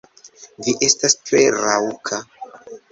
Vi 0.67 0.73
estas 0.89 1.17
tre 1.29 1.45
raŭka. 1.59 2.25